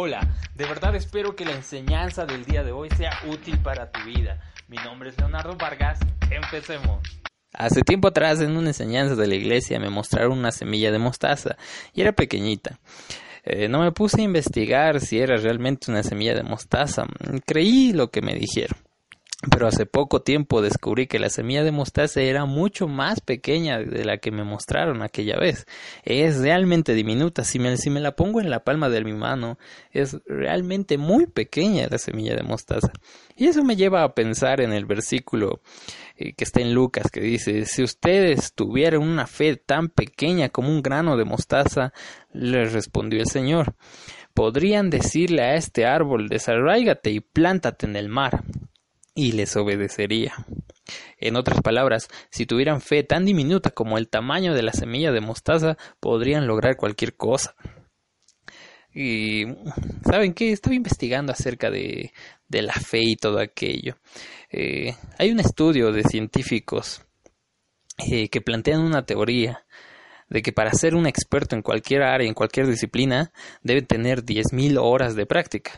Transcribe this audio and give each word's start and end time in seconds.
Hola, 0.00 0.28
de 0.54 0.64
verdad 0.64 0.94
espero 0.94 1.34
que 1.34 1.44
la 1.44 1.56
enseñanza 1.56 2.24
del 2.24 2.44
día 2.44 2.62
de 2.62 2.70
hoy 2.70 2.88
sea 2.90 3.18
útil 3.26 3.58
para 3.58 3.90
tu 3.90 3.98
vida. 4.04 4.40
Mi 4.68 4.76
nombre 4.76 5.08
es 5.08 5.18
Leonardo 5.18 5.56
Vargas, 5.56 5.98
empecemos. 6.30 7.00
Hace 7.52 7.82
tiempo 7.82 8.06
atrás 8.06 8.40
en 8.40 8.56
una 8.56 8.68
enseñanza 8.68 9.16
de 9.16 9.26
la 9.26 9.34
iglesia 9.34 9.80
me 9.80 9.90
mostraron 9.90 10.38
una 10.38 10.52
semilla 10.52 10.92
de 10.92 11.00
mostaza 11.00 11.56
y 11.92 12.02
era 12.02 12.12
pequeñita. 12.12 12.78
Eh, 13.42 13.66
no 13.66 13.80
me 13.80 13.90
puse 13.90 14.20
a 14.20 14.24
investigar 14.24 15.00
si 15.00 15.18
era 15.18 15.36
realmente 15.36 15.90
una 15.90 16.04
semilla 16.04 16.34
de 16.34 16.44
mostaza, 16.44 17.02
creí 17.44 17.92
lo 17.92 18.12
que 18.12 18.22
me 18.22 18.36
dijeron. 18.36 18.78
Pero 19.52 19.68
hace 19.68 19.86
poco 19.86 20.20
tiempo 20.20 20.62
descubrí 20.62 21.06
que 21.06 21.20
la 21.20 21.30
semilla 21.30 21.62
de 21.62 21.70
mostaza 21.70 22.20
era 22.20 22.44
mucho 22.44 22.88
más 22.88 23.20
pequeña 23.20 23.78
de 23.78 24.04
la 24.04 24.18
que 24.18 24.32
me 24.32 24.42
mostraron 24.42 25.00
aquella 25.00 25.38
vez. 25.38 25.64
Es 26.02 26.38
realmente 26.38 26.92
diminuta. 26.92 27.44
Si 27.44 27.60
me, 27.60 28.00
la 28.00 28.16
pongo 28.16 28.40
en 28.40 28.50
la 28.50 28.64
palma 28.64 28.88
de 28.88 29.04
mi 29.04 29.12
mano, 29.12 29.56
es 29.92 30.18
realmente 30.26 30.98
muy 30.98 31.26
pequeña 31.26 31.86
la 31.88 31.98
semilla 31.98 32.34
de 32.34 32.42
mostaza. 32.42 32.90
Y 33.36 33.46
eso 33.46 33.62
me 33.62 33.76
lleva 33.76 34.02
a 34.02 34.12
pensar 34.12 34.60
en 34.60 34.72
el 34.72 34.86
versículo 34.86 35.60
eh, 36.16 36.32
que 36.32 36.42
está 36.42 36.60
en 36.60 36.74
Lucas, 36.74 37.08
que 37.08 37.20
dice, 37.20 37.64
si 37.64 37.84
ustedes 37.84 38.54
tuvieran 38.54 39.02
una 39.02 39.28
fe 39.28 39.54
tan 39.54 39.88
pequeña 39.88 40.48
como 40.48 40.68
un 40.68 40.82
grano 40.82 41.16
de 41.16 41.24
mostaza, 41.24 41.92
les 42.32 42.72
respondió 42.72 43.20
el 43.20 43.28
Señor, 43.28 43.76
podrían 44.34 44.90
decirle 44.90 45.42
a 45.42 45.54
este 45.54 45.86
árbol, 45.86 46.28
desarráigate 46.28 47.12
y 47.12 47.20
plántate 47.20 47.86
en 47.86 47.94
el 47.94 48.08
mar 48.08 48.42
y 49.18 49.32
les 49.32 49.56
obedecería. 49.56 50.32
En 51.18 51.34
otras 51.34 51.60
palabras, 51.60 52.06
si 52.30 52.46
tuvieran 52.46 52.80
fe 52.80 53.02
tan 53.02 53.24
diminuta 53.24 53.70
como 53.70 53.98
el 53.98 54.08
tamaño 54.08 54.54
de 54.54 54.62
la 54.62 54.72
semilla 54.72 55.10
de 55.10 55.20
mostaza, 55.20 55.76
podrían 55.98 56.46
lograr 56.46 56.76
cualquier 56.76 57.16
cosa. 57.16 57.56
Y 58.94 59.42
¿saben 60.08 60.34
qué? 60.34 60.52
Estaba 60.52 60.76
investigando 60.76 61.32
acerca 61.32 61.68
de, 61.68 62.12
de 62.46 62.62
la 62.62 62.74
fe 62.74 63.00
y 63.02 63.16
todo 63.16 63.40
aquello. 63.40 63.96
Eh, 64.52 64.94
hay 65.18 65.32
un 65.32 65.40
estudio 65.40 65.90
de 65.90 66.04
científicos 66.04 67.04
eh, 68.08 68.28
que 68.28 68.40
plantean 68.40 68.82
una 68.82 69.04
teoría 69.04 69.64
de 70.28 70.42
que 70.42 70.52
para 70.52 70.72
ser 70.72 70.94
un 70.94 71.08
experto 71.08 71.56
en 71.56 71.62
cualquier 71.62 72.02
área, 72.02 72.28
en 72.28 72.34
cualquier 72.34 72.68
disciplina, 72.68 73.32
debe 73.64 73.82
tener 73.82 74.24
10.000 74.24 74.78
horas 74.80 75.16
de 75.16 75.26
práctica. 75.26 75.72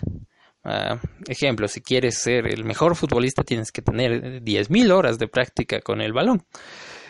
Uh, 0.63 0.99
ejemplo, 1.27 1.69
si 1.69 1.81
quieres 1.81 2.19
ser 2.19 2.47
el 2.47 2.65
mejor 2.65 2.95
futbolista 2.95 3.43
tienes 3.43 3.73
que 3.73 3.81
tener 3.81 4.43
10.000 4.43 4.93
horas 4.93 5.19
de 5.19 5.27
práctica 5.27 5.81
con 5.81 6.01
el 6.01 6.13
balón. 6.13 6.45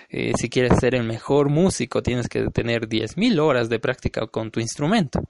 Eh, 0.08 0.32
si 0.36 0.48
quieres 0.48 0.78
ser 0.78 0.94
el 0.94 1.04
mejor 1.04 1.48
músico 1.50 2.02
tienes 2.02 2.28
que 2.28 2.48
tener 2.50 2.88
10.000 2.88 3.40
horas 3.40 3.68
de 3.68 3.78
práctica 3.78 4.26
con 4.26 4.50
tu 4.50 4.60
instrumento. 4.60 5.20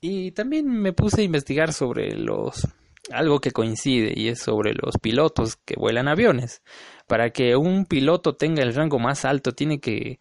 Y 0.00 0.32
también 0.32 0.68
me 0.68 0.92
puse 0.92 1.22
a 1.22 1.24
investigar 1.24 1.72
sobre 1.72 2.16
los 2.16 2.66
algo 3.10 3.40
que 3.40 3.50
coincide 3.50 4.12
y 4.16 4.28
es 4.28 4.40
sobre 4.40 4.74
los 4.74 4.98
pilotos 5.00 5.56
que 5.56 5.74
vuelan 5.76 6.08
aviones. 6.08 6.62
Para 7.06 7.30
que 7.30 7.56
un 7.56 7.86
piloto 7.86 8.34
tenga 8.34 8.62
el 8.62 8.74
rango 8.74 8.98
más 8.98 9.24
alto 9.24 9.52
tiene 9.52 9.80
que 9.80 10.18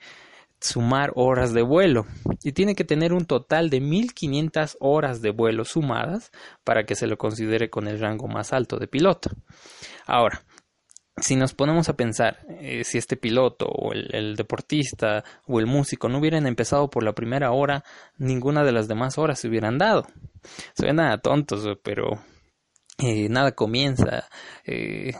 sumar 0.61 1.11
horas 1.15 1.53
de 1.53 1.63
vuelo 1.63 2.05
y 2.43 2.51
tiene 2.53 2.75
que 2.75 2.83
tener 2.83 3.13
un 3.13 3.25
total 3.25 3.69
de 3.69 3.81
1500 3.81 4.77
horas 4.79 5.21
de 5.21 5.31
vuelo 5.31 5.65
sumadas 5.65 6.31
para 6.63 6.85
que 6.85 6.95
se 6.95 7.07
lo 7.07 7.17
considere 7.17 7.69
con 7.69 7.87
el 7.87 7.99
rango 7.99 8.27
más 8.27 8.53
alto 8.53 8.77
de 8.77 8.87
piloto. 8.87 9.31
Ahora, 10.05 10.43
si 11.17 11.35
nos 11.35 11.53
ponemos 11.53 11.89
a 11.89 11.95
pensar 11.95 12.39
eh, 12.49 12.83
si 12.83 12.97
este 12.97 13.17
piloto 13.17 13.65
o 13.65 13.91
el, 13.93 14.35
deportista 14.35 15.23
o 15.45 15.59
el 15.59 15.65
músico 15.65 16.09
no 16.09 16.19
hubieran 16.19 16.47
empezado 16.47 16.89
por 16.89 17.03
la 17.03 17.13
primera 17.13 17.51
hora, 17.51 17.83
ninguna 18.17 18.63
de 18.63 18.71
las 18.71 18.87
demás 18.87 19.17
horas 19.17 19.39
se 19.39 19.47
hubieran 19.47 19.77
dado. 19.77 20.07
Suena 20.75 21.17
tontos, 21.17 21.65
pero 21.83 22.21
eh, 22.97 23.29
nada 23.29 23.51
comienza. 23.53 24.27
Eh, 24.65 25.13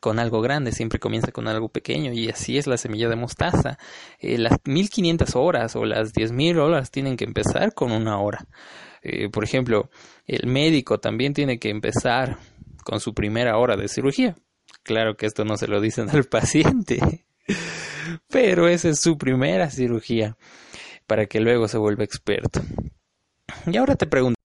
con 0.00 0.18
algo 0.18 0.40
grande, 0.40 0.72
siempre 0.72 0.98
comienza 0.98 1.32
con 1.32 1.48
algo 1.48 1.68
pequeño 1.68 2.12
y 2.12 2.28
así 2.28 2.58
es 2.58 2.66
la 2.66 2.76
semilla 2.76 3.08
de 3.08 3.16
mostaza. 3.16 3.78
Eh, 4.18 4.38
las 4.38 4.58
1500 4.64 5.36
horas 5.36 5.76
o 5.76 5.84
las 5.84 6.12
10.000 6.12 6.58
horas 6.58 6.90
tienen 6.90 7.16
que 7.16 7.24
empezar 7.24 7.74
con 7.74 7.92
una 7.92 8.18
hora. 8.18 8.46
Eh, 9.02 9.28
por 9.28 9.44
ejemplo, 9.44 9.90
el 10.26 10.46
médico 10.48 10.98
también 10.98 11.34
tiene 11.34 11.58
que 11.58 11.70
empezar 11.70 12.38
con 12.84 13.00
su 13.00 13.14
primera 13.14 13.58
hora 13.58 13.76
de 13.76 13.88
cirugía. 13.88 14.36
Claro 14.82 15.16
que 15.16 15.26
esto 15.26 15.44
no 15.44 15.56
se 15.56 15.68
lo 15.68 15.80
dicen 15.80 16.10
al 16.12 16.24
paciente, 16.24 17.26
pero 18.28 18.68
esa 18.68 18.88
es 18.88 19.00
su 19.00 19.18
primera 19.18 19.70
cirugía 19.70 20.36
para 21.06 21.26
que 21.26 21.40
luego 21.40 21.68
se 21.68 21.78
vuelva 21.78 22.04
experto. 22.04 22.62
Y 23.66 23.76
ahora 23.76 23.96
te 23.96 24.06
pregunto, 24.06 24.35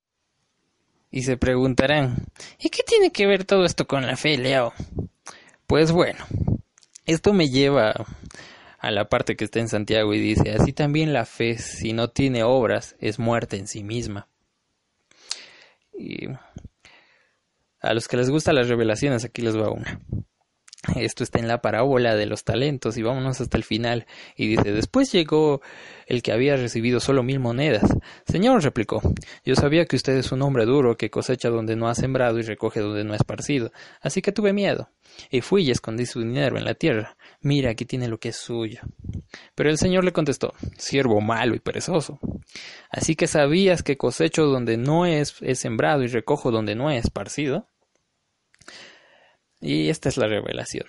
y 1.11 1.23
se 1.23 1.37
preguntarán, 1.37 2.25
¿y 2.57 2.69
qué 2.69 2.83
tiene 2.83 3.11
que 3.11 3.27
ver 3.27 3.43
todo 3.43 3.65
esto 3.65 3.85
con 3.85 4.07
la 4.07 4.15
fe, 4.15 4.37
Leo? 4.37 4.73
Pues 5.67 5.91
bueno, 5.91 6.25
esto 7.05 7.33
me 7.33 7.49
lleva 7.49 7.93
a 8.79 8.91
la 8.91 9.09
parte 9.09 9.35
que 9.35 9.45
está 9.45 9.59
en 9.59 9.69
Santiago 9.69 10.13
y 10.13 10.19
dice, 10.19 10.51
así 10.51 10.73
también 10.73 11.13
la 11.13 11.25
fe, 11.25 11.57
si 11.57 11.93
no 11.93 12.09
tiene 12.09 12.43
obras, 12.43 12.95
es 12.99 13.19
muerte 13.19 13.57
en 13.57 13.67
sí 13.67 13.83
misma. 13.83 14.27
Y 15.93 16.29
a 17.81 17.93
los 17.93 18.07
que 18.07 18.17
les 18.17 18.29
gustan 18.29 18.55
las 18.55 18.69
revelaciones, 18.69 19.25
aquí 19.25 19.41
les 19.41 19.57
va 19.57 19.69
una. 19.69 19.99
Esto 20.95 21.23
está 21.23 21.37
en 21.37 21.47
la 21.47 21.61
parábola 21.61 22.15
de 22.15 22.25
los 22.25 22.43
talentos 22.43 22.97
y 22.97 23.03
vámonos 23.03 23.39
hasta 23.39 23.55
el 23.55 23.63
final. 23.63 24.07
Y 24.35 24.47
dice, 24.47 24.71
después 24.71 25.11
llegó 25.11 25.61
el 26.07 26.23
que 26.23 26.31
había 26.31 26.55
recibido 26.55 26.99
solo 26.99 27.21
mil 27.21 27.39
monedas. 27.39 27.83
Señor, 28.25 28.63
replicó, 28.63 29.01
yo 29.45 29.55
sabía 29.55 29.85
que 29.85 29.95
usted 29.95 30.17
es 30.17 30.31
un 30.31 30.41
hombre 30.41 30.65
duro 30.65 30.97
que 30.97 31.11
cosecha 31.11 31.49
donde 31.49 31.75
no 31.75 31.87
ha 31.87 31.93
sembrado 31.93 32.39
y 32.39 32.41
recoge 32.41 32.79
donde 32.79 33.03
no 33.03 33.13
ha 33.13 33.17
esparcido. 33.17 33.71
Así 34.01 34.21
que 34.21 34.31
tuve 34.31 34.53
miedo. 34.53 34.89
Y 35.29 35.41
fui 35.41 35.63
y 35.63 35.71
escondí 35.71 36.05
su 36.05 36.21
dinero 36.21 36.57
en 36.57 36.65
la 36.65 36.73
tierra. 36.73 37.15
Mira, 37.41 37.71
aquí 37.71 37.85
tiene 37.85 38.07
lo 38.07 38.19
que 38.19 38.29
es 38.29 38.37
suyo. 38.37 38.81
Pero 39.55 39.69
el 39.69 39.77
Señor 39.77 40.03
le 40.03 40.13
contestó, 40.13 40.53
siervo 40.77 41.21
malo 41.21 41.55
y 41.55 41.59
perezoso. 41.59 42.19
Así 42.89 43.15
que 43.15 43.27
sabías 43.27 43.83
que 43.83 43.97
cosecho 43.97 44.45
donde 44.45 44.77
no 44.77 45.05
es, 45.05 45.35
sembrado 45.53 46.03
y 46.03 46.07
recojo 46.07 46.51
donde 46.51 46.75
no 46.75 46.89
he 46.89 46.97
esparcido. 46.97 47.67
Y 49.61 49.89
esta 49.89 50.09
es 50.09 50.17
la 50.17 50.27
revelación. 50.27 50.87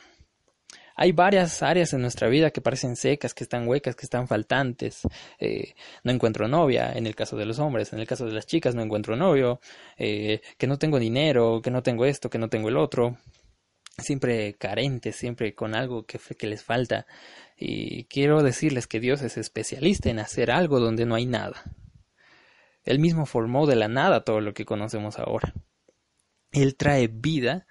Hay 0.94 1.12
varias 1.12 1.62
áreas 1.62 1.93
en 1.93 2.03
nuestra 2.03 2.28
vida 2.28 2.50
que 2.50 2.60
parecen 2.60 2.97
secas, 2.97 3.34
que 3.34 3.44
están 3.44 3.66
huecas, 3.66 3.97
que 3.97 4.05
están 4.05 4.28
faltantes. 4.28 5.03
Eh, 5.38 5.75
no 6.05 6.12
encuentro 6.12 6.49
novia, 6.49 6.93
en 6.93 7.06
el 7.06 7.15
caso 7.15 7.37
de 7.37 7.47
los 7.47 7.59
hombres, 7.59 7.93
en 7.93 8.00
el 8.00 8.06
caso 8.06 8.27
de 8.27 8.32
las 8.32 8.47
chicas 8.47 8.75
no 8.75 8.82
encuentro 8.82 9.16
novio, 9.16 9.61
eh, 9.97 10.41
que 10.59 10.66
no 10.66 10.78
tengo 10.78 10.99
dinero, 10.99 11.61
que 11.62 11.71
no 11.71 11.82
tengo 11.82 12.05
esto, 12.05 12.28
que 12.28 12.38
no 12.38 12.49
tengo 12.49 12.69
el 12.69 12.77
otro. 12.77 13.16
Siempre 13.99 14.55
carentes, 14.55 15.16
siempre 15.16 15.55
con 15.55 15.75
algo 15.75 16.05
que, 16.05 16.19
que 16.19 16.47
les 16.47 16.62
falta. 16.62 17.06
Y 17.56 18.05
quiero 18.05 18.43
decirles 18.43 18.87
que 18.87 19.00
Dios 19.00 19.22
es 19.22 19.37
especialista 19.37 20.11
en 20.11 20.19
hacer 20.19 20.50
algo 20.50 20.81
donde 20.81 21.06
no 21.06 21.15
hay 21.15 21.27
nada. 21.27 21.62
Él 22.84 22.99
mismo 22.99 23.26
formó 23.26 23.67
de 23.67 23.76
la 23.76 23.88
nada 23.88 24.25
todo 24.25 24.41
lo 24.41 24.55
que 24.55 24.64
conocemos 24.64 25.19
ahora. 25.19 25.55
Él 26.52 26.76
trae 26.76 27.08
vida 27.08 27.67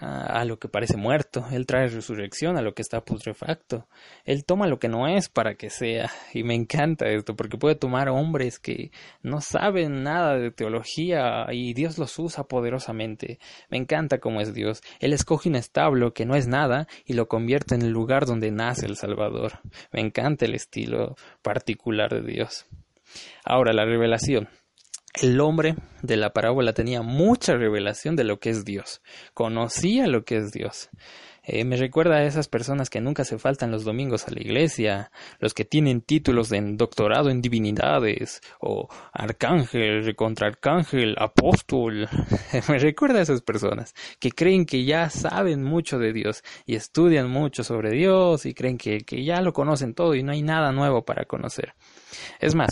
a 0.00 0.44
lo 0.44 0.58
que 0.58 0.68
parece 0.68 0.96
muerto, 0.96 1.46
Él 1.50 1.66
trae 1.66 1.88
resurrección 1.88 2.56
a 2.56 2.62
lo 2.62 2.74
que 2.74 2.82
está 2.82 3.04
putrefacto, 3.04 3.88
Él 4.24 4.44
toma 4.44 4.68
lo 4.68 4.78
que 4.78 4.88
no 4.88 5.08
es 5.08 5.28
para 5.28 5.54
que 5.54 5.70
sea, 5.70 6.10
y 6.32 6.44
me 6.44 6.54
encanta 6.54 7.08
esto, 7.08 7.34
porque 7.34 7.58
puede 7.58 7.74
tomar 7.74 8.08
hombres 8.08 8.58
que 8.58 8.92
no 9.22 9.40
saben 9.40 10.02
nada 10.02 10.36
de 10.36 10.50
teología 10.50 11.46
y 11.50 11.74
Dios 11.74 11.98
los 11.98 12.18
usa 12.18 12.44
poderosamente, 12.44 13.38
me 13.70 13.78
encanta 13.78 14.18
cómo 14.18 14.40
es 14.40 14.54
Dios, 14.54 14.82
Él 15.00 15.12
escoge 15.12 15.48
un 15.48 15.56
establo 15.56 16.14
que 16.14 16.26
no 16.26 16.36
es 16.36 16.46
nada 16.46 16.86
y 17.04 17.14
lo 17.14 17.26
convierte 17.26 17.74
en 17.74 17.82
el 17.82 17.90
lugar 17.90 18.26
donde 18.26 18.50
nace 18.50 18.86
el 18.86 18.96
Salvador, 18.96 19.60
me 19.92 20.00
encanta 20.00 20.44
el 20.44 20.54
estilo 20.54 21.16
particular 21.42 22.10
de 22.12 22.32
Dios. 22.32 22.66
Ahora 23.44 23.72
la 23.72 23.84
revelación 23.84 24.48
el 25.22 25.40
hombre 25.40 25.74
de 26.02 26.16
la 26.16 26.32
parábola 26.32 26.72
tenía 26.72 27.02
mucha 27.02 27.56
revelación 27.56 28.16
de 28.16 28.24
lo 28.24 28.38
que 28.38 28.50
es 28.50 28.64
Dios, 28.64 29.02
conocía 29.34 30.06
lo 30.06 30.24
que 30.24 30.36
es 30.36 30.52
Dios. 30.52 30.90
Eh, 31.50 31.64
me 31.64 31.78
recuerda 31.78 32.16
a 32.16 32.24
esas 32.24 32.46
personas 32.46 32.90
que 32.90 33.00
nunca 33.00 33.24
se 33.24 33.38
faltan 33.38 33.70
los 33.70 33.82
domingos 33.82 34.28
a 34.28 34.32
la 34.32 34.40
iglesia, 34.40 35.10
los 35.38 35.54
que 35.54 35.64
tienen 35.64 36.02
títulos 36.02 36.50
de 36.50 36.60
doctorado 36.74 37.30
en 37.30 37.40
divinidades, 37.40 38.42
o 38.60 38.86
arcángel, 39.14 40.14
contraarcángel, 40.14 41.16
apóstol. 41.18 42.06
me 42.68 42.78
recuerda 42.78 43.20
a 43.20 43.22
esas 43.22 43.40
personas 43.40 43.94
que 44.20 44.30
creen 44.30 44.66
que 44.66 44.84
ya 44.84 45.08
saben 45.08 45.64
mucho 45.64 45.98
de 45.98 46.12
Dios 46.12 46.44
y 46.66 46.74
estudian 46.74 47.30
mucho 47.30 47.64
sobre 47.64 47.92
Dios 47.92 48.44
y 48.44 48.52
creen 48.52 48.76
que, 48.76 48.98
que 48.98 49.24
ya 49.24 49.40
lo 49.40 49.54
conocen 49.54 49.94
todo 49.94 50.14
y 50.14 50.22
no 50.22 50.32
hay 50.32 50.42
nada 50.42 50.70
nuevo 50.72 51.06
para 51.06 51.24
conocer. 51.24 51.72
Es 52.40 52.54
más, 52.54 52.70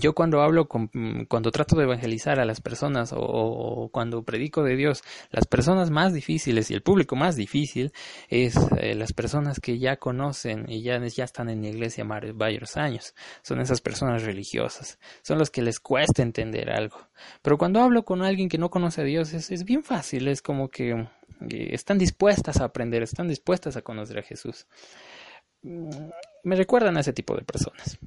yo 0.00 0.14
cuando 0.14 0.42
hablo, 0.42 0.66
con, 0.66 0.90
cuando 1.28 1.52
trato 1.52 1.76
de 1.76 1.84
evangelizar 1.84 2.40
a 2.40 2.44
las 2.44 2.60
personas 2.60 3.14
o, 3.16 3.88
cuando 3.92 4.24
predico 4.24 4.64
de 4.64 4.74
Dios, 4.74 5.02
las 5.30 5.46
personas 5.46 5.90
más 5.90 6.12
difíciles 6.12 6.70
y 6.70 6.74
el 6.74 6.82
público 6.82 7.14
más 7.14 7.36
difícil 7.36 7.92
es 8.28 8.56
eh, 8.78 8.94
las 8.96 9.12
personas 9.12 9.60
que 9.60 9.78
ya 9.78 9.96
conocen 9.96 10.66
y 10.68 10.82
ya, 10.82 10.98
ya 11.06 11.24
están 11.24 11.48
en 11.50 11.62
la 11.62 11.68
iglesia 11.68 12.04
varios 12.04 12.76
años. 12.76 13.14
Son 13.42 13.60
esas 13.60 13.80
personas 13.80 14.24
religiosas. 14.24 14.98
Son 15.22 15.38
los 15.38 15.50
que 15.50 15.62
les 15.62 15.78
cuesta 15.78 16.22
entender 16.22 16.70
algo. 16.70 16.98
Pero 17.42 17.56
cuando 17.56 17.80
hablo 17.80 18.04
con 18.04 18.22
alguien 18.22 18.48
que 18.48 18.58
no 18.58 18.70
conoce 18.70 19.02
a 19.02 19.04
Dios 19.04 19.32
es, 19.34 19.50
es 19.52 19.64
bien 19.64 19.84
fácil. 19.84 20.26
Es 20.26 20.42
como 20.42 20.68
que 20.68 21.06
están 21.48 21.98
dispuestas 21.98 22.60
a 22.60 22.64
aprender, 22.64 23.02
están 23.02 23.28
dispuestas 23.28 23.76
a 23.76 23.82
conocer 23.82 24.18
a 24.18 24.22
Jesús. 24.22 24.66
Mm, 25.62 26.10
me 26.44 26.56
recuerdan 26.56 26.96
a 26.96 27.00
ese 27.00 27.12
tipo 27.12 27.36
de 27.36 27.42
personas. 27.42 27.98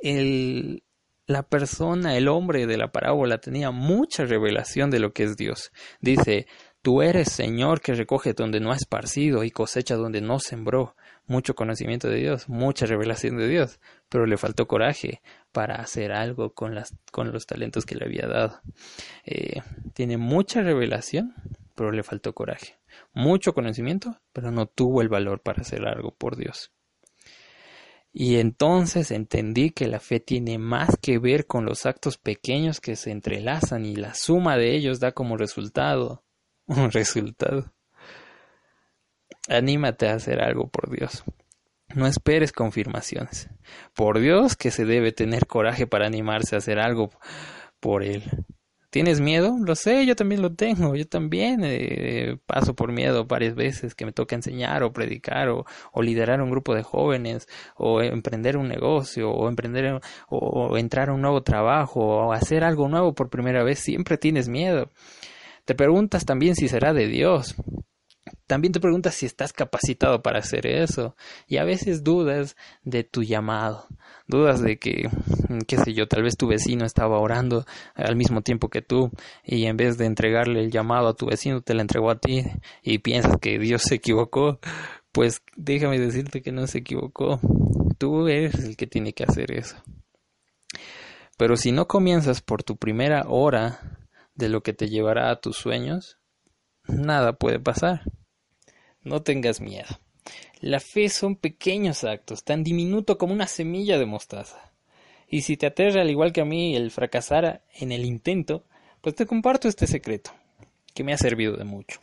El, 0.00 0.82
la 1.28 1.42
persona, 1.42 2.16
el 2.16 2.26
hombre 2.26 2.66
de 2.66 2.78
la 2.78 2.90
parábola 2.90 3.36
tenía 3.38 3.70
mucha 3.70 4.24
revelación 4.24 4.90
de 4.90 4.98
lo 4.98 5.12
que 5.12 5.24
es 5.24 5.36
Dios. 5.36 5.72
Dice, 6.00 6.46
tú 6.80 7.02
eres 7.02 7.30
Señor 7.30 7.82
que 7.82 7.92
recoge 7.92 8.32
donde 8.32 8.60
no 8.60 8.72
ha 8.72 8.76
esparcido 8.76 9.44
y 9.44 9.50
cosecha 9.50 9.94
donde 9.94 10.22
no 10.22 10.38
sembró. 10.40 10.96
Mucho 11.26 11.54
conocimiento 11.54 12.08
de 12.08 12.16
Dios, 12.16 12.48
mucha 12.48 12.86
revelación 12.86 13.36
de 13.36 13.46
Dios, 13.46 13.78
pero 14.08 14.24
le 14.24 14.38
faltó 14.38 14.66
coraje 14.66 15.20
para 15.52 15.74
hacer 15.74 16.12
algo 16.12 16.54
con, 16.54 16.74
los 16.74 17.46
talentos 17.46 17.84
que 17.84 17.96
le 17.96 18.06
había 18.06 18.26
dado. 18.26 18.62
Eh, 19.26 19.60
tiene 19.92 20.16
mucha 20.16 20.62
revelación, 20.62 21.34
pero 21.74 21.92
le 21.92 22.02
faltó 22.02 22.32
coraje. 22.32 22.78
Mucho 23.12 23.52
conocimiento, 23.52 24.18
pero 24.32 24.50
no 24.50 24.64
tuvo 24.64 25.02
el 25.02 25.10
valor 25.10 25.42
para 25.42 25.60
hacer 25.60 25.86
algo 25.86 26.14
por 26.14 26.36
Dios. 26.36 26.72
Y 28.12 28.38
entonces 28.38 29.10
entendí 29.10 29.70
que 29.70 29.86
la 29.86 30.00
fe 30.00 30.18
tiene 30.18 30.58
más 30.58 30.96
que 31.00 31.18
ver 31.18 31.46
con 31.46 31.64
los 31.66 31.86
actos 31.86 32.16
pequeños 32.18 32.80
que 32.80 32.96
se 32.96 33.10
entrelazan 33.10 33.84
y 33.84 33.96
la 33.96 34.14
suma 34.14 34.56
de 34.56 34.74
ellos 34.74 34.98
da 34.98 35.12
como 35.12 35.36
resultado 35.36 36.24
un 36.66 36.90
resultado. 36.90 37.72
Anímate 39.48 40.08
a 40.08 40.14
hacer 40.14 40.40
algo 40.40 40.68
por 40.68 40.90
Dios. 40.90 41.24
No 41.94 42.06
esperes 42.06 42.52
confirmaciones. 42.52 43.48
Por 43.94 44.20
Dios 44.20 44.56
que 44.56 44.70
se 44.70 44.84
debe 44.84 45.12
tener 45.12 45.46
coraje 45.46 45.86
para 45.86 46.06
animarse 46.06 46.54
a 46.54 46.58
hacer 46.58 46.78
algo 46.78 47.10
por 47.80 48.02
Él. 48.02 48.24
¿Tienes 48.90 49.20
miedo? 49.20 49.54
Lo 49.62 49.74
sé, 49.74 50.06
yo 50.06 50.16
también 50.16 50.40
lo 50.40 50.54
tengo. 50.54 50.96
Yo 50.96 51.06
también 51.06 51.60
eh, 51.62 52.38
paso 52.46 52.74
por 52.74 52.90
miedo 52.90 53.26
varias 53.26 53.54
veces 53.54 53.94
que 53.94 54.06
me 54.06 54.12
toca 54.12 54.34
enseñar 54.34 54.82
o 54.82 54.92
predicar 54.94 55.50
o, 55.50 55.66
liderar 56.00 56.40
un 56.40 56.50
grupo 56.50 56.74
de 56.74 56.82
jóvenes 56.82 57.48
o 57.76 58.00
emprender 58.00 58.56
un 58.56 58.68
negocio 58.68 59.30
o 59.30 59.48
emprender 59.48 60.00
o, 60.30 60.78
entrar 60.78 61.10
a 61.10 61.12
un 61.12 61.20
nuevo 61.20 61.42
trabajo 61.42 62.00
o 62.00 62.32
hacer 62.32 62.64
algo 62.64 62.88
nuevo 62.88 63.14
por 63.14 63.28
primera 63.28 63.62
vez. 63.62 63.78
Siempre 63.80 64.16
tienes 64.16 64.48
miedo. 64.48 64.90
Te 65.66 65.74
preguntas 65.74 66.24
también 66.24 66.54
si 66.54 66.66
será 66.68 66.94
de 66.94 67.08
Dios. 67.08 67.56
También 68.46 68.72
te 68.72 68.80
preguntas 68.80 69.14
si 69.14 69.26
estás 69.26 69.52
capacitado 69.52 70.22
para 70.22 70.38
hacer 70.38 70.66
eso. 70.66 71.14
Y 71.46 71.58
a 71.58 71.64
veces 71.64 72.04
dudas 72.04 72.56
de 72.84 73.04
tu 73.04 73.22
llamado 73.22 73.86
dudas 74.28 74.60
de 74.62 74.78
que, 74.78 75.08
mm, 75.48 75.60
qué 75.66 75.78
sé 75.78 75.94
yo, 75.94 76.06
tal 76.06 76.22
vez 76.22 76.36
tu 76.36 76.46
vecino 76.46 76.84
estaba 76.84 77.18
orando 77.18 77.64
al 77.94 78.14
mismo 78.14 78.42
tiempo 78.42 78.68
que 78.68 78.82
tú 78.82 79.10
y 79.42 79.64
en 79.64 79.76
vez 79.76 79.98
de 79.98 80.06
entregarle 80.06 80.60
el 80.60 80.70
llamado 80.70 81.08
a 81.08 81.14
tu 81.14 81.26
vecino 81.26 81.62
te 81.62 81.74
la 81.74 81.82
entregó 81.82 82.10
a 82.10 82.18
ti 82.18 82.44
y 82.82 82.98
piensas 82.98 83.38
que 83.40 83.58
Dios 83.58 83.82
se 83.82 83.96
equivocó, 83.96 84.60
pues 85.12 85.42
déjame 85.56 85.98
decirte 85.98 86.42
que 86.42 86.52
no 86.52 86.66
se 86.66 86.78
equivocó. 86.78 87.40
Tú 87.98 88.28
eres 88.28 88.62
el 88.62 88.76
que 88.76 88.86
tiene 88.86 89.12
que 89.12 89.24
hacer 89.24 89.50
eso. 89.50 89.76
Pero 91.36 91.56
si 91.56 91.72
no 91.72 91.88
comienzas 91.88 92.42
por 92.42 92.62
tu 92.62 92.76
primera 92.76 93.24
hora 93.28 93.80
de 94.34 94.48
lo 94.48 94.62
que 94.62 94.72
te 94.72 94.88
llevará 94.88 95.30
a 95.30 95.40
tus 95.40 95.56
sueños, 95.56 96.18
nada 96.86 97.32
puede 97.32 97.58
pasar. 97.58 98.02
No 99.02 99.22
tengas 99.22 99.60
miedo. 99.60 99.88
La 100.60 100.80
fe 100.80 101.08
son 101.08 101.36
pequeños 101.36 102.02
actos, 102.02 102.42
tan 102.42 102.64
diminuto 102.64 103.16
como 103.16 103.32
una 103.32 103.46
semilla 103.46 103.96
de 103.96 104.06
mostaza. 104.06 104.72
Y 105.28 105.42
si 105.42 105.56
te 105.56 105.66
aterra 105.66 106.00
al 106.00 106.10
igual 106.10 106.32
que 106.32 106.40
a 106.40 106.44
mí 106.44 106.74
el 106.74 106.90
fracasar 106.90 107.62
en 107.74 107.92
el 107.92 108.04
intento, 108.04 108.64
pues 109.00 109.14
te 109.14 109.26
comparto 109.26 109.68
este 109.68 109.86
secreto, 109.86 110.32
que 110.94 111.04
me 111.04 111.12
ha 111.12 111.16
servido 111.16 111.56
de 111.56 111.62
mucho. 111.62 112.00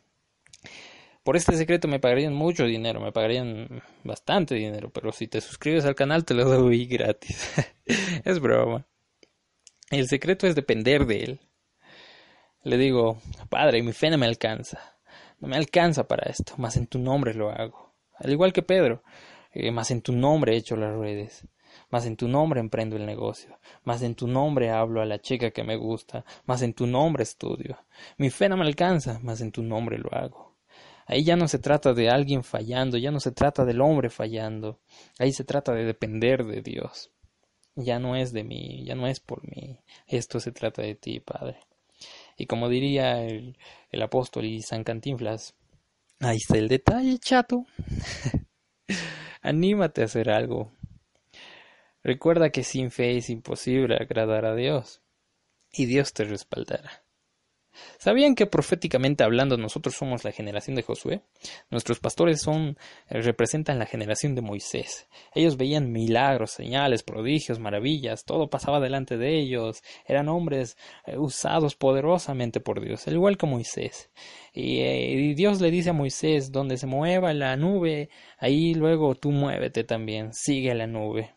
Por 1.23 1.35
este 1.35 1.57
secreto 1.57 1.89
me 1.89 1.99
pagarían 1.99 2.33
mucho 2.33 2.65
dinero, 2.65 3.01
me 3.01 3.11
pagarían 3.11 3.81
bastante 4.03 4.55
dinero, 4.55 4.89
pero 4.89 5.11
si 5.11 5.27
te 5.27 5.41
suscribes 5.41 5.83
al 5.83 5.95
canal 5.95 6.23
te 6.23 6.33
lo 6.33 6.45
doy 6.45 6.85
gratis. 6.85 7.51
es 8.23 8.39
broma. 8.39 8.85
El 9.89 10.07
secreto 10.07 10.47
es 10.47 10.55
depender 10.55 11.05
de 11.05 11.23
él. 11.23 11.39
Le 12.63 12.77
digo, 12.77 13.19
Padre, 13.49 13.83
mi 13.83 13.91
fe 13.91 14.09
no 14.09 14.17
me 14.17 14.27
alcanza. 14.27 14.97
No 15.39 15.49
me 15.49 15.57
alcanza 15.57 16.07
para 16.07 16.29
esto, 16.29 16.53
mas 16.57 16.77
en 16.77 16.87
tu 16.87 16.99
nombre 16.99 17.33
lo 17.33 17.49
hago 17.49 17.84
al 18.17 18.31
igual 18.31 18.53
que 18.53 18.63
Pedro, 18.63 19.03
eh, 19.51 19.71
más 19.71 19.91
en 19.91 20.01
tu 20.01 20.13
nombre 20.13 20.53
he 20.53 20.57
hecho 20.57 20.75
las 20.75 20.95
redes, 20.97 21.47
más 21.89 22.05
en 22.05 22.15
tu 22.15 22.27
nombre 22.27 22.59
emprendo 22.59 22.95
el 22.95 23.05
negocio, 23.05 23.59
más 23.83 24.01
en 24.01 24.15
tu 24.15 24.27
nombre 24.27 24.69
hablo 24.69 25.01
a 25.01 25.05
la 25.05 25.19
chica 25.19 25.51
que 25.51 25.63
me 25.63 25.75
gusta, 25.75 26.25
más 26.45 26.61
en 26.61 26.73
tu 26.73 26.87
nombre 26.87 27.23
estudio. 27.23 27.77
Mi 28.17 28.29
fe 28.29 28.49
no 28.49 28.57
me 28.57 28.65
alcanza, 28.65 29.19
más 29.19 29.41
en 29.41 29.51
tu 29.51 29.63
nombre 29.63 29.97
lo 29.97 30.13
hago. 30.13 30.55
Ahí 31.07 31.23
ya 31.23 31.35
no 31.35 31.47
se 31.47 31.59
trata 31.59 31.93
de 31.93 32.09
alguien 32.09 32.43
fallando, 32.43 32.97
ya 32.97 33.11
no 33.11 33.19
se 33.19 33.31
trata 33.31 33.63
del 33.63 33.81
hombre 33.81 34.09
fallando, 34.09 34.79
ahí 35.19 35.31
se 35.31 35.43
trata 35.43 35.71
de 35.73 35.85
depender 35.85 36.43
de 36.45 36.61
Dios. 36.61 37.11
Ya 37.75 37.99
no 37.99 38.15
es 38.15 38.31
de 38.31 38.43
mí, 38.43 38.83
ya 38.85 38.95
no 38.95 39.05
es 39.05 39.19
por 39.19 39.47
mí, 39.47 39.79
esto 40.07 40.39
se 40.39 40.51
trata 40.51 40.81
de 40.81 40.95
ti, 40.95 41.19
Padre. 41.19 41.59
Y 42.37 42.47
como 42.47 42.69
diría 42.69 43.23
el, 43.23 43.57
el 43.91 44.01
apóstol 44.01 44.45
y 44.45 44.61
San 44.61 44.83
Cantinflas, 44.83 45.55
Ahí 46.25 46.37
está 46.37 46.57
el 46.57 46.67
detalle, 46.67 47.19
chato. 47.19 47.67
Anímate 49.43 50.01
a 50.01 50.05
hacer 50.05 50.31
algo. 50.31 50.71
Recuerda 52.01 52.49
que 52.49 52.63
sin 52.63 52.89
fe 52.89 53.17
es 53.17 53.29
imposible 53.29 53.95
agradar 53.95 54.45
a 54.45 54.55
Dios. 54.55 55.03
Y 55.71 55.85
Dios 55.85 56.13
te 56.13 56.23
respaldará. 56.23 57.04
¿Sabían 57.97 58.35
que 58.35 58.45
proféticamente 58.45 59.23
hablando 59.23 59.57
nosotros 59.57 59.95
somos 59.95 60.23
la 60.23 60.31
generación 60.31 60.75
de 60.75 60.83
Josué? 60.83 61.21
Nuestros 61.69 61.99
pastores 61.99 62.41
son 62.41 62.77
eh, 63.09 63.21
representan 63.21 63.79
la 63.79 63.85
generación 63.85 64.35
de 64.35 64.41
Moisés. 64.41 65.07
Ellos 65.33 65.57
veían 65.57 65.91
milagros, 65.91 66.51
señales, 66.51 67.03
prodigios, 67.03 67.59
maravillas, 67.59 68.25
todo 68.25 68.49
pasaba 68.49 68.79
delante 68.79 69.17
de 69.17 69.39
ellos. 69.39 69.81
Eran 70.07 70.29
hombres 70.29 70.77
eh, 71.05 71.17
usados 71.17 71.75
poderosamente 71.75 72.59
por 72.59 72.81
Dios, 72.81 73.07
al 73.07 73.15
igual 73.15 73.37
que 73.37 73.47
Moisés. 73.47 74.09
Y, 74.53 74.79
eh, 74.79 75.11
y 75.11 75.33
Dios 75.33 75.61
le 75.61 75.71
dice 75.71 75.89
a 75.89 75.93
Moisés, 75.93 76.51
donde 76.51 76.77
se 76.77 76.87
mueva 76.87 77.33
la 77.33 77.55
nube, 77.57 78.09
ahí 78.37 78.73
luego 78.73 79.15
tú 79.15 79.31
muévete 79.31 79.83
también, 79.83 80.33
sigue 80.33 80.73
la 80.75 80.87
nube 80.87 81.33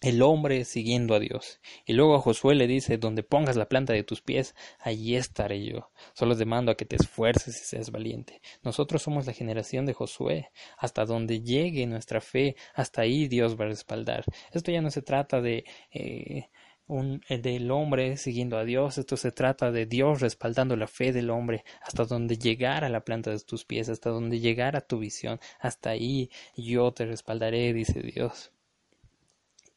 el 0.00 0.22
hombre 0.22 0.64
siguiendo 0.64 1.14
a 1.14 1.20
Dios. 1.20 1.60
Y 1.86 1.94
luego 1.94 2.14
a 2.14 2.20
Josué 2.20 2.54
le 2.54 2.66
dice, 2.66 2.98
donde 2.98 3.22
pongas 3.22 3.56
la 3.56 3.68
planta 3.68 3.92
de 3.92 4.04
tus 4.04 4.20
pies, 4.20 4.54
allí 4.78 5.16
estaré 5.16 5.64
yo. 5.64 5.90
Solo 6.12 6.36
te 6.36 6.44
mando 6.44 6.72
a 6.72 6.76
que 6.76 6.84
te 6.84 6.96
esfuerces 6.96 7.60
y 7.60 7.64
seas 7.64 7.90
valiente. 7.90 8.42
Nosotros 8.62 9.02
somos 9.02 9.26
la 9.26 9.32
generación 9.32 9.86
de 9.86 9.94
Josué. 9.94 10.50
Hasta 10.76 11.04
donde 11.06 11.40
llegue 11.40 11.86
nuestra 11.86 12.20
fe, 12.20 12.56
hasta 12.74 13.02
ahí 13.02 13.28
Dios 13.28 13.58
va 13.58 13.64
a 13.64 13.68
respaldar. 13.68 14.24
Esto 14.52 14.70
ya 14.70 14.82
no 14.82 14.90
se 14.90 15.02
trata 15.02 15.40
de... 15.40 15.64
Eh, 15.92 16.48
un, 16.86 17.22
eh, 17.28 17.38
del 17.38 17.70
hombre 17.70 18.18
siguiendo 18.18 18.58
a 18.58 18.64
Dios, 18.64 18.98
esto 18.98 19.16
se 19.16 19.32
trata 19.32 19.72
de 19.72 19.86
Dios 19.86 20.20
respaldando 20.20 20.76
la 20.76 20.86
fe 20.86 21.12
del 21.12 21.30
hombre 21.30 21.64
hasta 21.80 22.04
donde 22.04 22.36
llegar 22.36 22.84
a 22.84 22.90
la 22.90 23.04
planta 23.04 23.30
de 23.30 23.40
tus 23.40 23.64
pies, 23.64 23.88
hasta 23.88 24.10
donde 24.10 24.40
llegar 24.40 24.76
a 24.76 24.82
tu 24.82 24.98
visión, 24.98 25.40
hasta 25.60 25.90
ahí 25.90 26.30
yo 26.56 26.92
te 26.92 27.06
respaldaré, 27.06 27.72
dice 27.72 28.00
Dios. 28.00 28.53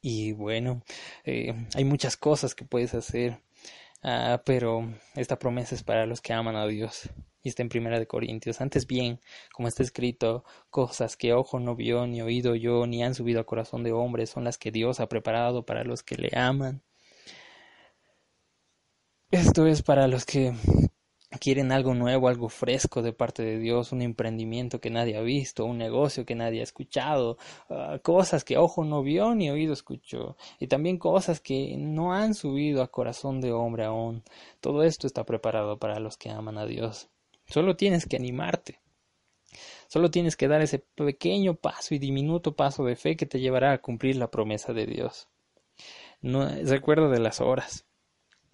Y 0.02 0.32
bueno, 0.34 0.84
eh, 1.26 1.54
hay 1.76 1.84
muchas 1.84 2.18
cosas 2.18 2.56
que 2.56 2.66
puedes 2.66 2.94
hacer, 2.94 3.42
ah, 4.04 4.42
pero 4.46 4.88
esta 5.16 5.40
promesa 5.40 5.76
es 5.76 5.84
para 5.84 6.06
los 6.06 6.22
que 6.22 6.34
aman 6.34 6.56
a 6.56 6.68
Dios. 6.68 7.10
Y 7.44 7.50
está 7.50 7.62
en 7.64 7.70
Primera 7.70 8.00
de 8.00 8.08
Corintios. 8.08 8.62
Antes 8.62 8.88
bien, 8.88 9.22
como 9.54 9.68
está 9.68 9.84
escrito, 9.84 10.44
cosas 10.70 11.16
que 11.18 11.34
ojo 11.34 11.60
no 11.60 11.76
vio, 11.76 12.06
ni 12.08 12.22
oído 12.22 12.56
yo, 12.56 12.86
ni 12.88 13.04
han 13.04 13.16
subido 13.16 13.40
a 13.40 13.46
corazón 13.46 13.84
de 13.84 13.92
hombre, 13.92 14.28
son 14.28 14.44
las 14.44 14.58
que 14.58 14.72
Dios 14.72 15.00
ha 15.00 15.08
preparado 15.08 15.66
para 15.66 15.84
los 15.84 16.04
que 16.04 16.18
le 16.18 16.30
aman. 16.38 16.84
Esto 19.32 19.68
es 19.68 19.84
para 19.84 20.08
los 20.08 20.26
que 20.26 20.54
Quieren 21.30 21.74
algo 21.74 21.94
nuevo, 21.94 22.30
algo 22.30 22.48
fresco 22.48 23.02
de 23.02 23.12
parte 23.12 23.44
de 23.44 23.60
Dios, 23.60 23.92
un 23.92 24.02
emprendimiento 24.02 24.80
que 24.80 24.90
nadie 24.90 25.18
ha 25.18 25.22
visto, 25.22 25.66
un 25.66 25.78
negocio 25.78 26.26
que 26.26 26.36
nadie 26.36 26.62
ha 26.62 26.64
escuchado, 26.64 27.38
uh, 27.70 28.00
cosas 28.02 28.46
que 28.46 28.58
ojo 28.58 28.86
no 28.86 29.04
vio 29.04 29.36
ni 29.36 29.50
oído 29.50 29.74
escuchó, 29.74 30.38
y 30.58 30.68
también 30.68 30.98
cosas 30.98 31.42
que 31.42 31.76
no 31.78 32.14
han 32.14 32.34
subido 32.34 32.82
a 32.82 32.88
corazón 32.88 33.42
de 33.42 33.52
hombre 33.52 33.84
aún. 33.84 34.24
Todo 34.62 34.84
esto 34.84 35.06
está 35.06 35.26
preparado 35.26 35.78
para 35.78 36.00
los 36.00 36.16
que 36.16 36.30
aman 36.30 36.58
a 36.58 36.66
Dios. 36.66 37.10
Solo 37.46 37.76
tienes 37.76 38.06
que 38.06 38.16
animarte. 38.16 38.80
Solo 39.88 40.12
tienes 40.12 40.38
que 40.38 40.48
dar 40.48 40.62
ese 40.62 40.80
pequeño 40.80 41.56
paso 41.56 41.94
y 41.94 42.00
diminuto 42.00 42.56
paso 42.56 42.86
de 42.86 42.96
fe 42.96 43.18
que 43.18 43.26
te 43.26 43.40
llevará 43.40 43.74
a 43.74 43.82
cumplir 43.82 44.16
la 44.16 44.32
promesa 44.32 44.74
de 44.74 44.86
Dios. 44.86 45.28
No, 46.22 46.48
recuerda 46.48 47.10
de 47.10 47.20
las 47.20 47.42
horas. 47.42 47.87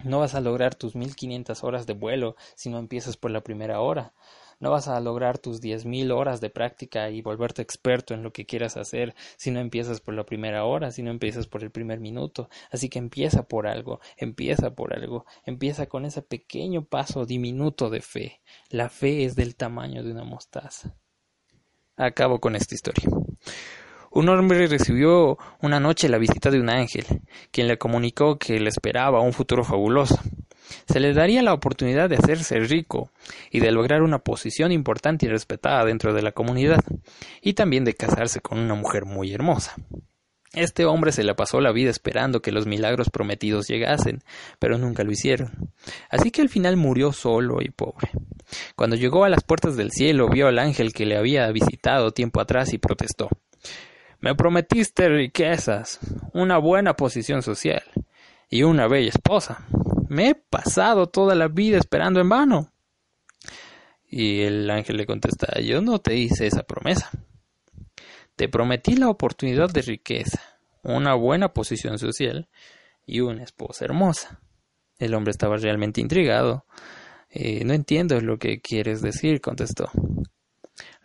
No 0.03 0.19
vas 0.19 0.35
a 0.35 0.41
lograr 0.41 0.75
tus 0.75 0.95
1500 0.95 1.63
horas 1.63 1.87
de 1.87 1.93
vuelo 1.93 2.35
si 2.55 2.69
no 2.69 2.77
empiezas 2.77 3.15
por 3.15 3.31
la 3.31 3.41
primera 3.41 3.79
hora. 3.79 4.13
No 4.59 4.71
vas 4.71 4.87
a 4.87 4.99
lograr 4.99 5.39
tus 5.39 5.61
10.000 5.61 6.11
horas 6.11 6.39
de 6.41 6.49
práctica 6.49 7.09
y 7.09 7.21
volverte 7.21 7.61
experto 7.61 8.13
en 8.13 8.23
lo 8.23 8.31
que 8.31 8.45
quieras 8.45 8.77
hacer 8.77 9.15
si 9.37 9.51
no 9.51 9.59
empiezas 9.59 9.99
por 9.99 10.13
la 10.13 10.25
primera 10.25 10.65
hora, 10.65 10.91
si 10.91 11.03
no 11.03 11.11
empiezas 11.11 11.47
por 11.47 11.63
el 11.63 11.71
primer 11.71 11.99
minuto. 11.99 12.49
Así 12.71 12.89
que 12.89 12.99
empieza 12.99 13.43
por 13.43 13.67
algo, 13.67 13.99
empieza 14.17 14.75
por 14.75 14.93
algo, 14.93 15.25
empieza 15.45 15.87
con 15.87 16.05
ese 16.05 16.21
pequeño 16.21 16.85
paso 16.85 17.25
diminuto 17.25 17.89
de 17.89 18.01
fe. 18.01 18.41
La 18.69 18.89
fe 18.89 19.25
es 19.25 19.35
del 19.35 19.55
tamaño 19.55 20.03
de 20.03 20.11
una 20.11 20.23
mostaza. 20.23 20.95
Acabo 21.95 22.39
con 22.39 22.55
esta 22.55 22.75
historia. 22.75 23.09
Un 24.15 24.29
hombre 24.29 24.67
recibió 24.67 25.39
una 25.59 25.79
noche 25.79 26.07
la 26.07 26.19
visita 26.19 26.51
de 26.51 26.59
un 26.59 26.69
ángel, 26.69 27.03
quien 27.49 27.67
le 27.67 27.79
comunicó 27.79 28.37
que 28.37 28.59
le 28.59 28.69
esperaba 28.69 29.21
un 29.21 29.33
futuro 29.33 29.63
fabuloso. 29.63 30.19
Se 30.87 30.99
le 30.99 31.13
daría 31.13 31.41
la 31.41 31.51
oportunidad 31.51 32.11
de 32.11 32.17
hacerse 32.17 32.59
rico 32.59 33.09
y 33.49 33.59
de 33.59 33.71
lograr 33.71 34.03
una 34.03 34.19
posición 34.19 34.71
importante 34.71 35.25
y 35.25 35.29
respetada 35.29 35.83
dentro 35.83 36.13
de 36.13 36.21
la 36.21 36.31
comunidad, 36.31 36.83
y 37.41 37.53
también 37.53 37.85
de 37.85 37.95
casarse 37.95 38.39
con 38.39 38.59
una 38.59 38.75
mujer 38.75 39.05
muy 39.05 39.33
hermosa. 39.33 39.73
Este 40.53 40.85
hombre 40.85 41.11
se 41.11 41.23
le 41.23 41.33
pasó 41.33 41.59
la 41.59 41.71
vida 41.71 41.89
esperando 41.89 42.43
que 42.43 42.51
los 42.51 42.67
milagros 42.67 43.09
prometidos 43.09 43.67
llegasen, 43.67 44.23
pero 44.59 44.77
nunca 44.77 45.03
lo 45.03 45.11
hicieron. 45.11 45.73
Así 46.11 46.29
que 46.29 46.43
al 46.43 46.49
final 46.49 46.77
murió 46.77 47.13
solo 47.13 47.63
y 47.63 47.71
pobre. 47.71 48.11
Cuando 48.75 48.95
llegó 48.95 49.23
a 49.23 49.29
las 49.29 49.43
puertas 49.43 49.75
del 49.75 49.89
cielo 49.89 50.29
vio 50.29 50.47
al 50.47 50.59
ángel 50.59 50.93
que 50.93 51.07
le 51.07 51.17
había 51.17 51.51
visitado 51.51 52.11
tiempo 52.11 52.41
atrás 52.41 52.73
y 52.73 52.77
protestó. 52.77 53.29
Me 54.23 54.35
prometiste 54.35 55.09
riquezas, 55.09 55.99
una 56.31 56.57
buena 56.57 56.95
posición 56.95 57.41
social 57.41 57.83
y 58.49 58.63
una 58.63 58.87
bella 58.87 59.09
esposa. 59.09 59.65
Me 60.07 60.29
he 60.29 60.35
pasado 60.35 61.07
toda 61.07 61.35
la 61.35 61.49
vida 61.49 61.77
esperando 61.77 62.21
en 62.21 62.29
vano. 62.29 62.71
Y 64.07 64.43
el 64.43 64.69
ángel 64.69 64.95
le 64.95 65.05
contesta, 65.05 65.59
yo 65.59 65.81
no 65.81 65.99
te 65.99 66.15
hice 66.15 66.47
esa 66.47 66.63
promesa. 66.63 67.11
Te 68.37 68.47
prometí 68.47 68.95
la 68.95 69.09
oportunidad 69.09 69.69
de 69.69 69.81
riqueza, 69.81 70.39
una 70.83 71.15
buena 71.15 71.51
posición 71.51 71.99
social 71.99 72.47
y 73.05 73.19
una 73.19 73.43
esposa 73.43 73.83
hermosa. 73.83 74.39
El 74.99 75.15
hombre 75.15 75.31
estaba 75.31 75.57
realmente 75.57 75.99
intrigado. 75.99 76.65
Eh, 77.29 77.65
no 77.65 77.73
entiendo 77.73 78.21
lo 78.21 78.39
que 78.39 78.61
quieres 78.61 79.01
decir, 79.01 79.41
contestó. 79.41 79.91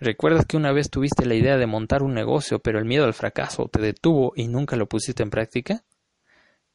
¿Recuerdas 0.00 0.46
que 0.46 0.56
una 0.56 0.72
vez 0.72 0.90
tuviste 0.90 1.26
la 1.26 1.34
idea 1.34 1.56
de 1.56 1.66
montar 1.66 2.04
un 2.04 2.14
negocio, 2.14 2.60
pero 2.60 2.78
el 2.78 2.84
miedo 2.84 3.04
al 3.04 3.14
fracaso 3.14 3.68
te 3.68 3.80
detuvo 3.80 4.32
y 4.36 4.46
nunca 4.46 4.76
lo 4.76 4.88
pusiste 4.88 5.24
en 5.24 5.30
práctica? 5.30 5.84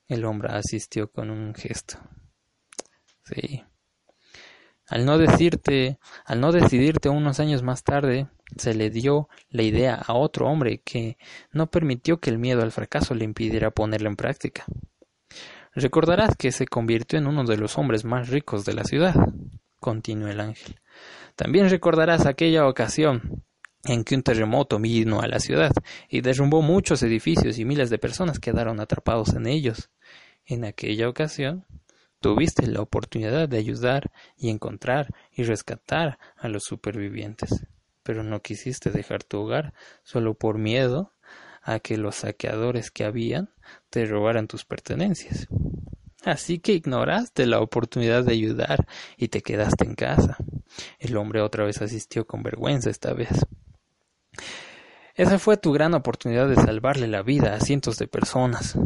El 0.08 0.26
hombre 0.26 0.50
asistió 0.52 1.10
con 1.10 1.30
un 1.30 1.54
gesto. 1.56 1.98
Sí. 3.24 3.64
Al 4.90 5.06
no 5.06 5.18
decirte, 5.18 6.00
al 6.26 6.42
no 6.42 6.52
decidirte 6.52 7.08
unos 7.08 7.40
años 7.40 7.64
más 7.64 7.84
tarde, 7.84 8.28
se 8.58 8.74
le 8.74 8.90
dio 8.90 9.30
la 9.50 9.64
idea 9.64 9.96
a 9.96 10.14
otro 10.14 10.48
hombre 10.48 10.82
que 10.82 11.18
no 11.52 11.72
permitió 11.72 12.20
que 12.20 12.30
el 12.30 12.38
miedo 12.38 12.62
al 12.62 12.74
fracaso 12.74 13.16
le 13.16 13.24
impidiera 13.24 13.72
ponerla 13.72 14.10
en 14.10 14.18
práctica. 14.18 14.66
Recordarás 15.74 16.36
que 16.36 16.52
se 16.52 16.68
convirtió 16.68 17.18
en 17.18 17.28
uno 17.28 17.46
de 17.46 17.58
los 17.58 17.78
hombres 17.78 18.04
más 18.04 18.28
ricos 18.28 18.66
de 18.66 18.74
la 18.74 18.84
ciudad, 18.84 19.16
continuó 19.80 20.28
el 20.28 20.42
ángel. 20.42 20.76
También 21.36 21.70
recordarás 21.70 22.26
aquella 22.26 22.68
ocasión 22.68 23.44
en 23.86 24.04
que 24.04 24.16
un 24.16 24.24
terremoto 24.24 24.80
vino 24.80 25.22
a 25.22 25.28
la 25.28 25.40
ciudad 25.40 25.72
y 26.08 26.22
derrumbó 26.22 26.62
muchos 26.62 27.04
edificios 27.04 27.58
y 27.58 27.66
miles 27.66 27.90
de 27.90 27.98
personas 27.98 28.40
quedaron 28.40 28.80
atrapados 28.80 29.34
en 29.34 29.48
ellos. 29.48 29.90
En 30.46 30.64
aquella 30.64 31.10
ocasión 31.10 31.66
tuviste 32.20 32.68
la 32.68 32.82
oportunidad 32.82 33.50
de 33.50 33.58
ayudar 33.58 34.12
y 34.38 34.50
encontrar 34.50 35.14
y 35.32 35.44
rescatar 35.44 36.20
a 36.38 36.48
los 36.48 36.64
supervivientes, 36.64 37.66
pero 38.04 38.24
no 38.24 38.42
quisiste 38.42 38.92
dejar 38.92 39.24
tu 39.24 39.40
hogar 39.40 39.74
solo 40.04 40.34
por 40.36 40.58
miedo 40.58 41.12
a 41.62 41.80
que 41.80 41.98
los 41.98 42.16
saqueadores 42.16 42.92
que 42.92 43.06
habían 43.06 43.50
te 43.90 44.06
robaran 44.06 44.48
tus 44.48 44.66
pertenencias. 44.66 45.48
Así 46.24 46.60
que 46.60 46.74
ignoraste 46.74 47.46
la 47.46 47.60
oportunidad 47.60 48.24
de 48.24 48.34
ayudar 48.34 48.88
y 49.18 49.28
te 49.28 49.42
quedaste 49.42 49.86
en 49.86 49.96
casa. 49.96 50.38
El 51.00 51.18
hombre 51.18 51.42
otra 51.42 51.66
vez 51.66 51.82
asistió 51.82 52.26
con 52.26 52.44
vergüenza 52.44 52.90
esta 52.90 53.14
vez. 53.14 53.46
Esa 55.16 55.38
fue 55.38 55.58
tu 55.58 55.72
gran 55.72 55.94
oportunidad 55.94 56.50
de 56.50 56.56
salvarle 56.56 57.08
la 57.08 57.22
vida 57.22 57.54
a 57.54 57.60
cientos 57.60 57.98
de 57.98 58.08
personas, 58.08 58.78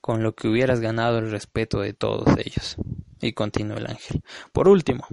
con 0.00 0.22
lo 0.22 0.34
que 0.34 0.46
hubieras 0.46 0.80
ganado 0.80 1.18
el 1.18 1.30
respeto 1.30 1.80
de 1.80 1.94
todos 1.94 2.28
ellos. 2.38 2.76
Y 3.20 3.32
continuó 3.32 3.78
el 3.78 3.86
ángel. 3.86 4.22
Por 4.52 4.68
último, 4.68 5.06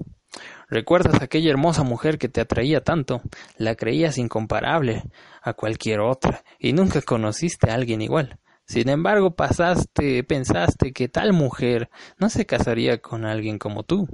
¿recuerdas 0.70 1.22
aquella 1.22 1.50
hermosa 1.50 1.84
mujer 1.84 2.20
que 2.20 2.30
te 2.30 2.42
atraía 2.42 2.84
tanto? 2.84 3.22
La 3.58 3.76
creías 3.76 4.18
incomparable 4.18 5.04
a 5.42 5.54
cualquier 5.54 6.02
otra, 6.02 6.44
y 6.60 6.74
nunca 6.74 7.02
conociste 7.02 7.72
a 7.72 7.74
alguien 7.74 8.02
igual. 8.02 8.38
Sin 8.66 8.90
embargo, 8.90 9.36
pasaste, 9.36 10.24
pensaste 10.24 10.94
que 10.94 11.10
tal 11.10 11.34
mujer 11.34 11.90
no 12.18 12.30
se 12.30 12.46
casaría 12.46 13.02
con 13.02 13.26
alguien 13.26 13.60
como 13.60 13.84
tú, 13.84 14.08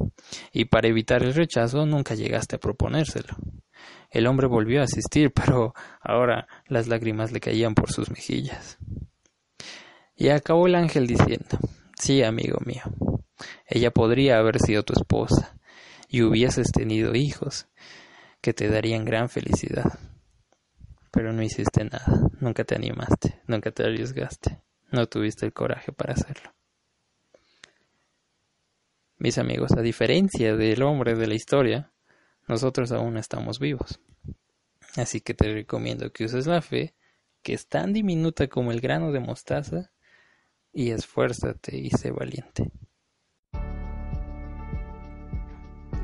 y 0.51 0.65
para 0.65 0.87
evitar 0.87 1.23
el 1.23 1.33
rechazo 1.33 1.85
nunca 1.85 2.15
llegaste 2.15 2.55
a 2.55 2.59
proponérselo. 2.59 3.35
El 4.09 4.25
hombre 4.25 4.47
volvió 4.47 4.81
a 4.81 4.85
asistir, 4.85 5.31
pero 5.35 5.73
ahora 6.01 6.47
las 6.67 6.87
lágrimas 6.87 7.31
le 7.31 7.39
caían 7.39 7.75
por 7.75 7.91
sus 7.91 8.09
mejillas. 8.09 8.77
Y 10.15 10.29
acabó 10.29 10.65
el 10.65 10.75
ángel 10.75 11.05
diciendo, 11.05 11.59
sí, 11.99 12.23
amigo 12.23 12.57
mío, 12.65 12.81
ella 13.67 13.91
podría 13.91 14.39
haber 14.39 14.59
sido 14.59 14.83
tu 14.83 14.93
esposa, 14.93 15.59
y 16.07 16.23
hubieses 16.23 16.71
tenido 16.71 17.13
hijos, 17.13 17.67
que 18.41 18.53
te 18.53 18.69
darían 18.69 19.05
gran 19.05 19.29
felicidad 19.29 19.99
pero 21.11 21.33
no 21.33 21.41
hiciste 21.41 21.83
nada, 21.83 22.29
nunca 22.39 22.63
te 22.63 22.75
animaste, 22.75 23.41
nunca 23.47 23.71
te 23.71 23.83
arriesgaste, 23.83 24.61
no 24.91 25.07
tuviste 25.07 25.45
el 25.45 25.53
coraje 25.53 25.91
para 25.91 26.13
hacerlo. 26.13 26.53
Mis 29.17 29.37
amigos, 29.37 29.71
a 29.75 29.81
diferencia 29.81 30.55
del 30.55 30.83
hombre 30.83 31.15
de 31.15 31.27
la 31.27 31.33
historia, 31.33 31.91
nosotros 32.47 32.91
aún 32.91 33.17
estamos 33.17 33.59
vivos. 33.59 33.99
Así 34.95 35.21
que 35.21 35.33
te 35.33 35.51
recomiendo 35.51 36.11
que 36.11 36.25
uses 36.25 36.47
la 36.47 36.61
fe, 36.61 36.95
que 37.41 37.53
es 37.53 37.67
tan 37.67 37.93
diminuta 37.93 38.47
como 38.47 38.71
el 38.71 38.79
grano 38.79 39.11
de 39.11 39.19
mostaza, 39.19 39.91
y 40.71 40.91
esfuérzate 40.91 41.77
y 41.77 41.89
sé 41.89 42.11
valiente. 42.11 42.71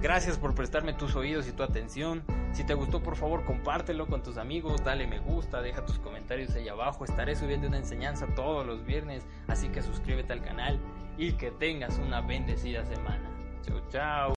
Gracias 0.03 0.37
por 0.37 0.53
prestarme 0.53 0.91
tus 0.91 1.15
oídos 1.15 1.47
y 1.47 1.53
tu 1.53 1.63
atención. 1.63 2.23
Si 2.51 2.65
te 2.65 2.73
gustó, 2.73 3.01
por 3.01 3.15
favor, 3.15 3.45
compártelo 3.45 4.05
con 4.05 4.21
tus 4.21 4.35
amigos, 4.35 4.83
dale 4.83 5.07
me 5.07 5.19
gusta, 5.19 5.61
deja 5.61 5.85
tus 5.85 5.97
comentarios 5.97 6.53
ahí 6.55 6.67
abajo. 6.67 7.05
Estaré 7.05 7.37
subiendo 7.37 7.69
una 7.69 7.77
enseñanza 7.77 8.27
todos 8.35 8.67
los 8.67 8.85
viernes, 8.85 9.25
así 9.47 9.69
que 9.69 9.81
suscríbete 9.81 10.33
al 10.33 10.41
canal 10.41 10.77
y 11.17 11.31
que 11.31 11.51
tengas 11.51 11.99
una 11.99 12.19
bendecida 12.19 12.83
semana. 12.83 13.31
Chao, 13.61 13.81
chao. 13.89 14.31